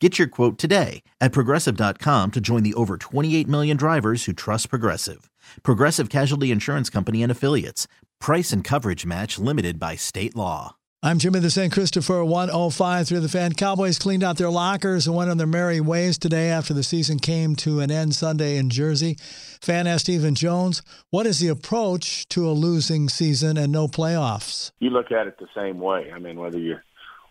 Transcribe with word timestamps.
Get 0.00 0.16
your 0.16 0.28
quote 0.28 0.58
today 0.58 1.02
at 1.20 1.32
progressive.com 1.32 2.30
to 2.30 2.40
join 2.40 2.62
the 2.62 2.74
over 2.74 2.96
28 2.96 3.48
million 3.48 3.76
drivers 3.76 4.24
who 4.26 4.32
trust 4.32 4.70
Progressive. 4.70 5.28
Progressive 5.64 6.08
Casualty 6.08 6.52
Insurance 6.52 6.88
Company 6.88 7.20
and 7.22 7.32
Affiliates. 7.32 7.88
Price 8.20 8.52
and 8.52 8.62
coverage 8.62 9.04
match 9.04 9.40
limited 9.40 9.80
by 9.80 9.96
state 9.96 10.36
law. 10.36 10.76
I'm 11.00 11.18
Jimmy 11.18 11.38
the 11.38 11.50
St. 11.50 11.72
Christopher 11.72 12.24
105 12.24 13.08
through 13.08 13.20
the 13.20 13.28
fan. 13.28 13.54
Cowboys 13.54 13.98
cleaned 13.98 14.24
out 14.24 14.36
their 14.36 14.50
lockers 14.50 15.06
and 15.06 15.14
went 15.16 15.30
on 15.30 15.36
their 15.36 15.46
merry 15.46 15.80
ways 15.80 16.18
today 16.18 16.48
after 16.48 16.74
the 16.74 16.82
season 16.82 17.18
came 17.18 17.54
to 17.56 17.80
an 17.80 17.90
end 17.90 18.14
Sunday 18.16 18.56
in 18.56 18.70
Jersey. 18.70 19.16
Fan 19.60 19.86
asked 19.86 20.06
Stephen 20.06 20.34
Jones, 20.34 20.82
what 21.10 21.26
is 21.26 21.38
the 21.40 21.48
approach 21.48 22.28
to 22.28 22.48
a 22.48 22.50
losing 22.50 23.08
season 23.08 23.56
and 23.56 23.72
no 23.72 23.86
playoffs? 23.86 24.70
You 24.80 24.90
look 24.90 25.12
at 25.12 25.26
it 25.28 25.38
the 25.38 25.48
same 25.56 25.78
way. 25.78 26.10
I 26.12 26.18
mean, 26.18 26.36
whether 26.36 26.58
you're 26.58 26.82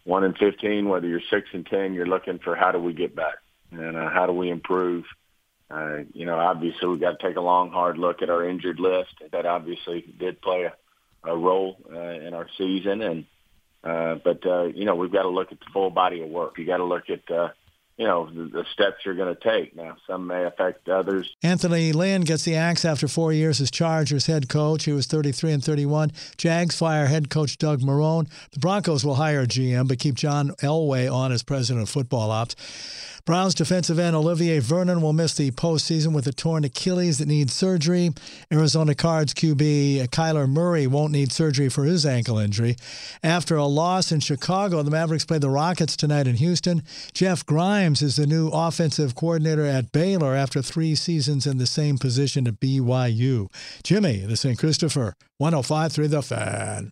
1 0.08 0.24
and 0.24 0.38
15, 0.38 0.88
whether 0.88 1.06
you're 1.06 1.20
6 1.30 1.50
and 1.52 1.66
10, 1.66 1.94
you're 1.94 2.08
looking 2.08 2.40
for 2.40 2.56
how 2.56 2.72
do 2.72 2.80
we 2.80 2.94
get 2.94 3.14
back 3.14 3.36
and 3.72 3.98
uh, 3.98 4.10
how 4.10 4.26
do 4.26 4.32
we 4.32 4.50
improve. 4.50 5.04
Uh, 5.70 5.98
you 6.14 6.26
know, 6.26 6.40
obviously 6.40 6.88
we've 6.88 7.02
got 7.02 7.20
to 7.20 7.28
take 7.28 7.36
a 7.36 7.42
long, 7.42 7.72
hard 7.72 7.98
look 7.98 8.22
at 8.22 8.30
our 8.30 8.48
injured 8.48 8.80
list. 8.80 9.14
That 9.34 9.46
obviously 9.46 10.06
did 10.18 10.42
play 10.42 10.64
a, 10.64 11.30
a 11.30 11.36
role 11.36 11.78
uh, 11.94 12.26
in 12.26 12.34
our 12.34 12.48
season. 12.58 13.02
And 13.02 13.26
uh, 13.84 14.16
but 14.24 14.46
uh, 14.46 14.64
you 14.68 14.86
know, 14.86 14.96
we've 14.96 15.12
got 15.12 15.24
to 15.24 15.30
look 15.30 15.52
at 15.52 15.60
the 15.60 15.66
full 15.74 15.90
body 15.90 16.22
of 16.22 16.30
work. 16.30 16.58
You 16.58 16.66
got 16.66 16.78
to 16.78 16.86
look 16.86 17.10
at 17.10 17.30
uh, 17.30 17.50
you 17.98 18.06
know 18.06 18.30
the, 18.32 18.64
steps 18.74 18.98
you're 19.06 19.16
going 19.16 19.36
to 19.36 19.42
take. 19.42 19.76
Now, 19.76 19.98
some 20.06 20.28
may 20.28 20.46
affect 20.46 20.88
others. 20.88 21.36
Anthony 21.42 21.92
Lynn 21.94 22.22
gets 22.22 22.44
the 22.44 22.56
axe 22.56 22.86
after 22.86 23.08
four 23.08 23.34
years 23.34 23.60
as 23.60 23.72
Chargers 23.72 24.28
head 24.28 24.48
coach. 24.48 24.86
He 24.86 24.92
was 24.92 25.08
33 25.08 25.54
and 25.54 25.64
31. 25.64 26.12
Jags 26.38 26.78
fire 26.78 27.08
head 27.08 27.30
coach 27.30 27.58
Doug 27.58 27.82
Marrone. 27.82 28.30
The 28.52 28.60
Broncos 28.60 29.04
will 29.04 29.16
hire 29.16 29.42
a 29.42 29.48
GM, 29.48 29.88
but 29.88 30.00
keep 30.00 30.16
John 30.16 30.50
Elway 30.62 31.12
on 31.12 31.32
as 31.32 31.42
president 31.42 31.84
of 31.84 31.90
football 31.90 32.30
ops. 32.30 32.56
Browns 33.28 33.54
defensive 33.54 34.00
end 34.00 34.16
Olivier 34.16 34.60
Vernon 34.60 35.02
will 35.02 35.12
miss 35.12 35.34
the 35.34 35.52
postseason 35.52 36.14
with 36.14 36.28
a 36.28 36.32
torn 36.32 36.64
Achilles 36.64 37.18
that 37.18 37.28
needs 37.28 37.52
surgery. 37.52 38.12
Arizona 38.54 38.96
Cards 38.96 39.34
QB 39.34 40.08
Kyler 40.08 40.48
Murray 40.48 40.88
won't 40.88 41.12
need 41.12 41.34
surgery 41.34 41.68
for 41.68 41.84
his 41.84 42.06
ankle 42.06 42.40
injury. 42.40 42.78
After 43.22 43.58
a 43.58 43.66
loss 43.66 44.14
in 44.14 44.22
Chicago, 44.22 44.82
the 44.82 44.92
Mavericks 44.92 45.26
play 45.26 45.40
the 45.40 45.50
Rockets 45.50 45.98
tonight 45.98 46.26
in 46.26 46.38
Houston. 46.38 46.84
Jeff 47.14 47.46
Grimes 47.46 48.02
is 48.02 48.16
the 48.16 48.26
new 48.26 48.48
offensive 48.48 49.14
coordinator 49.14 49.66
at 49.66 49.92
Baylor 49.92 50.34
after 50.34 50.62
three 50.62 50.96
seasons 50.96 51.46
in 51.46 51.58
the 51.58 51.68
same 51.68 51.98
position 51.98 52.48
at 52.48 52.62
BYU. 52.62 53.52
Jimmy, 53.84 54.20
the 54.20 54.38
St. 54.38 54.58
Christopher, 54.58 55.16
105 55.38 55.92
through 55.92 56.08
The 56.08 56.22
Fan. 56.22 56.92